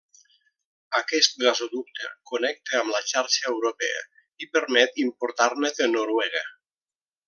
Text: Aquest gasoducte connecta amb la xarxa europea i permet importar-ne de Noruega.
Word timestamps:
Aquest 0.99 1.37
gasoducte 1.43 2.09
connecta 2.31 2.81
amb 2.81 2.95
la 2.95 3.03
xarxa 3.13 3.47
europea 3.53 4.03
i 4.47 4.51
permet 4.59 5.01
importar-ne 5.07 5.77
de 5.83 5.95
Noruega. 5.97 6.47